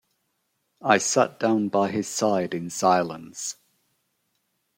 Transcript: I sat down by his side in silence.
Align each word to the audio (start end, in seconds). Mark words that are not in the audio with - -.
I 0.81 0.97
sat 0.97 1.39
down 1.39 1.67
by 1.67 1.91
his 1.91 2.07
side 2.07 2.55
in 2.55 2.71
silence. 2.71 3.57